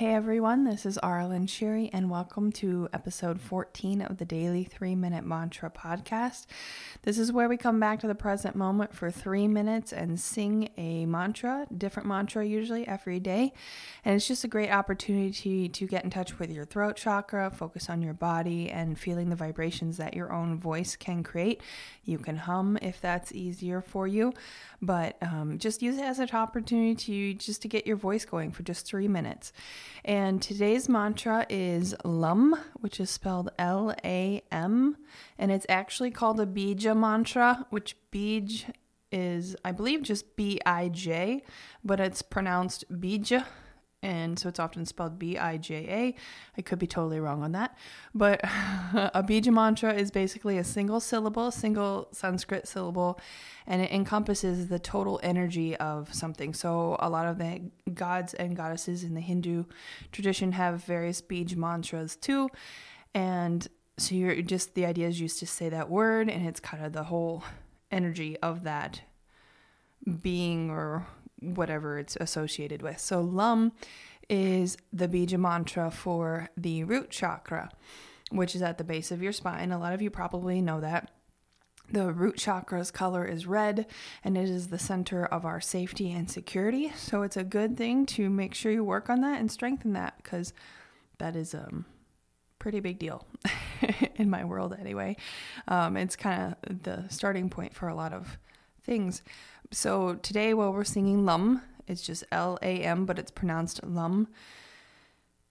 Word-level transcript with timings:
Hey 0.00 0.14
everyone, 0.14 0.64
this 0.64 0.86
is 0.86 0.98
Aaralyn 1.02 1.46
Shiri, 1.46 1.90
and 1.92 2.08
welcome 2.08 2.52
to 2.52 2.88
episode 2.90 3.38
14 3.38 4.00
of 4.00 4.16
the 4.16 4.24
Daily 4.24 4.64
3 4.64 4.94
Minute 4.94 5.26
Mantra 5.26 5.68
podcast. 5.68 6.46
This 7.02 7.18
is 7.18 7.30
where 7.30 7.50
we 7.50 7.58
come 7.58 7.78
back 7.78 8.00
to 8.00 8.06
the 8.06 8.14
present 8.14 8.56
moment 8.56 8.94
for 8.94 9.10
three 9.10 9.46
minutes 9.46 9.92
and 9.92 10.18
sing 10.18 10.70
a 10.78 11.04
mantra, 11.04 11.66
different 11.76 12.08
mantra 12.08 12.46
usually 12.46 12.88
every 12.88 13.20
day. 13.20 13.52
And 14.02 14.16
it's 14.16 14.26
just 14.26 14.42
a 14.42 14.48
great 14.48 14.70
opportunity 14.70 15.68
to 15.68 15.86
get 15.86 16.02
in 16.02 16.08
touch 16.08 16.38
with 16.38 16.50
your 16.50 16.64
throat 16.64 16.96
chakra, 16.96 17.50
focus 17.50 17.90
on 17.90 18.00
your 18.00 18.14
body, 18.14 18.70
and 18.70 18.98
feeling 18.98 19.28
the 19.28 19.36
vibrations 19.36 19.98
that 19.98 20.14
your 20.14 20.32
own 20.32 20.58
voice 20.58 20.96
can 20.96 21.22
create. 21.22 21.60
You 22.06 22.16
can 22.16 22.38
hum 22.38 22.78
if 22.80 23.02
that's 23.02 23.32
easier 23.32 23.82
for 23.82 24.06
you, 24.06 24.32
but 24.80 25.18
um, 25.20 25.58
just 25.58 25.82
use 25.82 25.98
it 25.98 26.04
as 26.04 26.18
an 26.20 26.30
opportunity 26.32 26.94
to 26.94 27.34
just 27.34 27.60
to 27.60 27.68
get 27.68 27.86
your 27.86 27.96
voice 27.96 28.24
going 28.24 28.50
for 28.50 28.62
just 28.62 28.86
three 28.86 29.06
minutes. 29.06 29.52
And 30.04 30.40
today's 30.40 30.88
mantra 30.88 31.46
is 31.48 31.94
LUM, 32.04 32.56
which 32.74 33.00
is 33.00 33.10
spelled 33.10 33.50
L 33.58 33.94
A 34.04 34.42
M, 34.50 34.96
and 35.38 35.50
it's 35.50 35.66
actually 35.68 36.10
called 36.10 36.40
a 36.40 36.46
Bija 36.46 36.96
mantra, 36.96 37.66
which 37.70 37.96
Bij 38.12 38.64
is, 39.12 39.56
I 39.64 39.72
believe, 39.72 40.02
just 40.02 40.36
B 40.36 40.60
I 40.64 40.88
J, 40.88 41.42
but 41.84 42.00
it's 42.00 42.22
pronounced 42.22 42.84
Bija 42.90 43.44
and 44.02 44.38
so 44.38 44.48
it's 44.48 44.58
often 44.58 44.86
spelled 44.86 45.18
B 45.18 45.36
I 45.36 45.56
J 45.56 45.74
A. 45.88 46.14
I 46.56 46.62
could 46.62 46.78
be 46.78 46.86
totally 46.86 47.20
wrong 47.20 47.42
on 47.42 47.52
that, 47.52 47.76
but 48.14 48.40
a 48.44 49.22
bija 49.22 49.52
mantra 49.52 49.92
is 49.92 50.10
basically 50.10 50.58
a 50.58 50.64
single 50.64 51.00
syllable, 51.00 51.50
single 51.50 52.08
Sanskrit 52.12 52.66
syllable, 52.66 53.20
and 53.66 53.82
it 53.82 53.90
encompasses 53.90 54.68
the 54.68 54.78
total 54.78 55.20
energy 55.22 55.76
of 55.76 56.12
something. 56.14 56.54
So 56.54 56.96
a 57.00 57.10
lot 57.10 57.26
of 57.26 57.38
the 57.38 57.70
gods 57.92 58.34
and 58.34 58.56
goddesses 58.56 59.04
in 59.04 59.14
the 59.14 59.20
Hindu 59.20 59.64
tradition 60.12 60.52
have 60.52 60.84
various 60.84 61.20
bija 61.20 61.56
mantras 61.56 62.16
too, 62.16 62.48
and 63.14 63.66
so 63.98 64.14
you're 64.14 64.40
just 64.40 64.74
the 64.74 64.86
idea 64.86 65.08
is 65.08 65.20
used 65.20 65.38
to 65.40 65.46
say 65.46 65.68
that 65.68 65.90
word, 65.90 66.30
and 66.30 66.46
it's 66.46 66.60
kind 66.60 66.84
of 66.84 66.92
the 66.92 67.04
whole 67.04 67.44
energy 67.90 68.38
of 68.38 68.64
that 68.64 69.02
being 70.22 70.70
or 70.70 71.06
whatever 71.40 71.98
it's 71.98 72.16
associated 72.20 72.82
with. 72.82 72.98
So 72.98 73.20
Lum 73.20 73.72
is 74.28 74.76
the 74.92 75.08
bija 75.08 75.38
mantra 75.38 75.90
for 75.90 76.48
the 76.56 76.84
root 76.84 77.10
chakra, 77.10 77.70
which 78.30 78.54
is 78.54 78.62
at 78.62 78.78
the 78.78 78.84
base 78.84 79.10
of 79.10 79.22
your 79.22 79.32
spine. 79.32 79.72
A 79.72 79.78
lot 79.78 79.92
of 79.92 80.00
you 80.00 80.10
probably 80.10 80.62
know 80.62 80.80
that. 80.80 81.10
The 81.92 82.12
root 82.12 82.36
chakra's 82.36 82.92
color 82.92 83.24
is 83.24 83.46
red 83.46 83.86
and 84.22 84.38
it 84.38 84.48
is 84.48 84.68
the 84.68 84.78
center 84.78 85.26
of 85.26 85.44
our 85.44 85.60
safety 85.60 86.12
and 86.12 86.30
security. 86.30 86.92
So 86.96 87.22
it's 87.22 87.36
a 87.36 87.42
good 87.42 87.76
thing 87.76 88.06
to 88.06 88.30
make 88.30 88.54
sure 88.54 88.70
you 88.70 88.84
work 88.84 89.10
on 89.10 89.22
that 89.22 89.40
and 89.40 89.50
strengthen 89.50 89.94
that 89.94 90.14
because 90.22 90.52
that 91.18 91.34
is 91.34 91.52
a 91.52 91.64
um, 91.64 91.86
pretty 92.60 92.78
big 92.78 93.00
deal 93.00 93.26
in 94.14 94.30
my 94.30 94.44
world 94.44 94.76
anyway. 94.78 95.16
Um, 95.66 95.96
it's 95.96 96.14
kind 96.14 96.54
of 96.62 96.82
the 96.82 97.06
starting 97.08 97.50
point 97.50 97.74
for 97.74 97.88
a 97.88 97.94
lot 97.94 98.12
of 98.12 98.38
things. 98.84 99.22
So 99.72 100.14
today, 100.16 100.52
while 100.52 100.72
we're 100.72 100.82
singing 100.82 101.24
Lum, 101.24 101.62
it's 101.86 102.02
just 102.02 102.24
L 102.32 102.58
A 102.60 102.82
M, 102.82 103.06
but 103.06 103.20
it's 103.20 103.30
pronounced 103.30 103.84
Lum. 103.84 104.26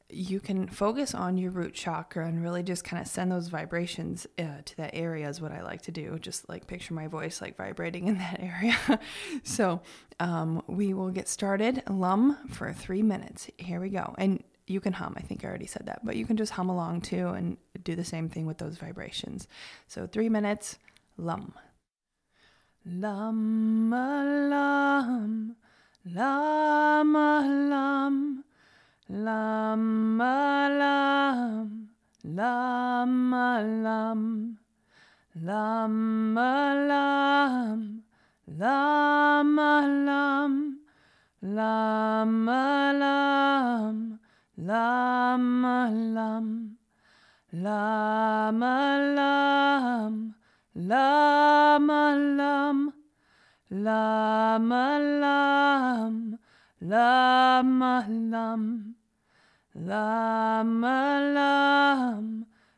You 0.10 0.42
can 0.42 0.68
focus 0.68 1.14
on 1.14 1.38
your 1.38 1.52
root 1.52 1.74
chakra 1.74 2.28
and 2.28 2.44
really 2.44 2.62
just 2.62 2.84
kind 2.84 3.02
of 3.02 3.08
send 3.08 3.32
those 3.32 3.48
vibrations 3.48 4.28
uh, 4.38 4.62
to 4.66 4.78
that 4.78 4.90
area, 4.94 5.30
is 5.30 5.40
what 5.40 5.54
I 5.54 5.62
like 5.62 5.84
to 5.84 5.92
do. 5.92 6.20
Just 6.20 6.50
like 6.50 6.68
picture 6.68 6.94
my 6.94 7.08
voice 7.08 7.40
like 7.40 7.56
vibrating 7.56 8.10
in 8.10 8.18
that 8.18 8.42
area. 8.42 9.00
so 9.44 9.82
um, 10.20 10.64
we 10.68 10.94
will 10.94 11.12
get 11.12 11.30
started. 11.30 11.82
Lum 11.90 12.38
for 12.50 12.74
three 12.74 13.04
minutes. 13.04 13.50
Here 13.58 13.80
we 13.80 13.90
go. 13.90 14.16
And 14.18 14.44
you 14.68 14.82
can 14.82 14.94
hum. 14.94 15.14
I 15.16 15.22
think 15.22 15.46
I 15.46 15.48
already 15.48 15.66
said 15.66 15.86
that, 15.86 16.06
but 16.06 16.18
you 16.18 16.26
can 16.26 16.36
just 16.36 16.52
hum 16.52 16.68
along 16.68 17.02
too 17.02 17.30
and 17.30 17.56
do 17.84 17.96
the 17.96 18.04
same 18.04 18.28
thing 18.28 18.46
with 18.46 18.58
those 18.58 18.78
vibrations. 18.78 19.48
So 19.88 20.08
three 20.08 20.28
minutes, 20.28 20.78
lum. 21.18 21.54
Lama 22.90 24.26
lam, 24.50 25.56
lama 26.06 27.46
lam, 27.46 28.44
lama 29.10 30.68
lam, 30.74 31.88
lama 32.26 33.62
lam, 33.62 34.58
lama 35.46 36.74
lam, 36.90 38.02
lama 38.58 39.74
lam, 40.10 40.80
lama 41.44 42.92
lam, 42.98 44.20
lama 44.58 45.90
lam, 45.94 46.78
lama 47.54 48.78
lam. 49.16 50.39
Lama 50.80 52.16
lam, 52.16 52.94
lama 53.70 54.86
lam, 55.20 56.40
lama 56.80 58.06
lam, 58.08 58.96
lama 59.76 61.20
lam, 61.36 62.16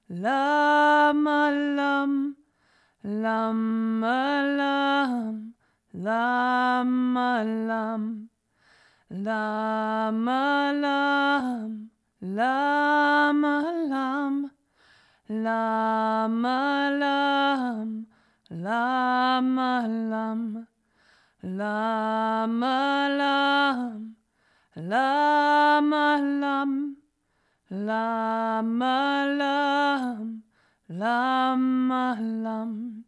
lama 0.10 1.52
lam, 1.54 2.36
lama 3.04 4.42
lam, 4.58 5.54
lama 5.94 7.44
lam, 7.46 8.14
lama 9.14 10.74
lam, 10.74 11.90
lama 12.34 13.62
lam. 13.92 14.52
Lama 15.32 16.90
lam, 17.00 17.11
lama 18.52 19.88
lam, 19.88 20.68
lama 21.42 23.08
lam, 23.18 24.16
lama 24.76 26.20
lam, 26.20 26.98
lama 27.72 29.26
lam, 29.40 30.44
lama 30.90 32.16
lam, 32.20 33.04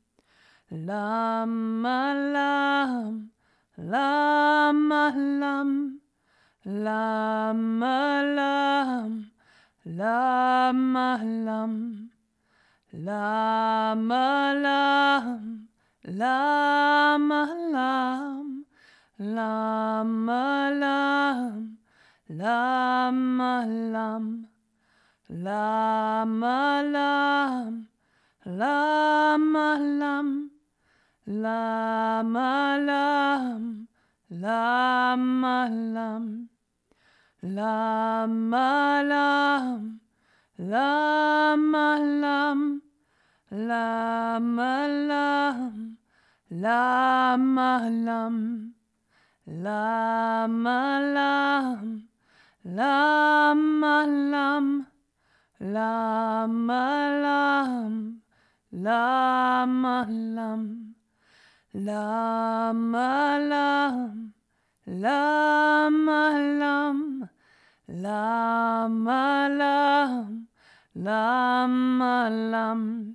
lama 0.72 2.00
lam, 2.32 3.30
lama 3.78 5.12
lam, 5.44 6.00
lama 6.66 8.00
lam, 8.24 9.32
lama 9.86 11.20
lam. 11.22 12.03
Lama 12.94 14.54
lam, 14.54 15.66
lama 16.06 17.42
lam, 17.74 18.66
lama 19.18 20.70
lam, 20.78 21.78
lama 22.30 23.66
lam, 23.66 24.46
lama 25.28 26.84
lam, 26.86 27.88
lama 28.46 29.80
lam, 29.98 30.52
lama 31.26 32.78
lam, 32.78 33.88
lama 34.30 35.68
lam, 35.98 36.50
lama 37.42 39.02
lam, 39.02 40.03
lama 40.58 41.98
lam. 42.00 42.84
Lama 43.54 44.88
lam, 44.90 45.98
lama 46.50 47.86
lam, 47.94 48.74
lama 49.46 51.00
lam, 51.14 51.96
lama 52.66 54.08
lam, 54.10 54.88
lama 55.62 56.98
lam, 57.22 58.18
lama 58.72 60.06
lam, 60.10 60.96
lama 61.74 63.38
lam, 63.38 64.34
lama 64.88 66.24
lam, 66.58 67.30
lama 67.88 69.48
lam, 69.60 69.83
lama 70.96 72.30
lam. 72.30 73.14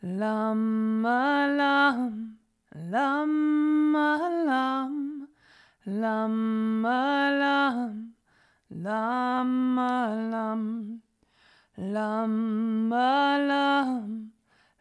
Lama 0.00 1.50
lam, 1.58 2.38
lama 2.70 4.18
lam, 4.46 5.26
lama 5.86 7.34
lam, 7.34 8.14
lama 8.70 10.14
lam, 10.22 10.62
lama 11.78 13.38
lam, 13.50 14.30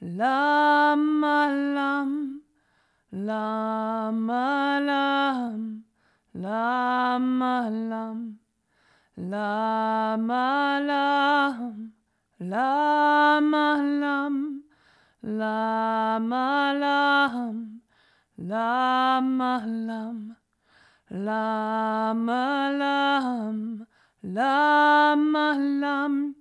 lama 0.01 1.49
lam, 1.73 2.41
lama 3.11 4.79
lam, 4.85 5.83
lama 6.35 7.69
lam, 7.71 8.39
Lama 9.17 10.79
lam, 10.85 11.86
lama 12.39 13.81
lam, 13.81 14.63
lama 15.23 16.73
lam, 16.79 17.81
lama 18.37 19.63
lam, 19.65 20.35
lama 21.09 22.71
lam, 22.77 23.87
lama 24.23 25.55
lam, 25.57 26.35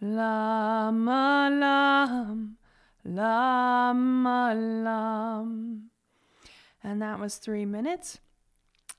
lama 0.00 1.50
lam, 1.52 2.56
lama 3.04 4.54
lam. 4.54 5.90
And 6.82 7.02
that 7.02 7.20
was 7.20 7.36
three 7.36 7.66
minutes. 7.66 8.18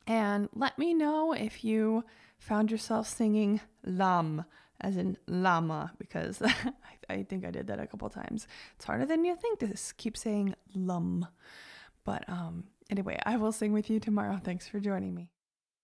And 0.06 0.50
let 0.54 0.78
me 0.78 0.94
know 0.94 1.34
if 1.34 1.64
you 1.64 2.04
found 2.38 2.72
yourself 2.72 3.08
singing 3.08 3.62
lam, 3.84 4.46
as 4.82 4.98
in 4.98 5.18
llama, 5.28 5.92
because 5.98 6.42
I, 6.46 6.74
I, 7.10 7.24
think 7.24 7.46
I 7.46 7.52
did 7.52 7.68
that 7.68 7.80
a 7.80 7.88
couple 7.88 8.10
times. 8.10 8.48
It's 8.76 8.86
harder 8.86 9.06
than 9.06 9.26
you 9.26 9.36
think 9.36 9.60
to 9.60 9.74
keep 9.98 10.18
saying 10.18 10.56
lum. 10.76 11.28
But 12.04 12.28
um, 12.28 12.66
anyway, 12.90 13.20
I 13.26 13.38
will 13.38 13.52
sing 13.52 13.74
with 13.74 13.90
you 13.90 14.00
tomorrow. 14.00 14.40
Thanks 14.44 14.68
for 14.68 14.80
joining 14.80 15.16
me. 15.16 15.31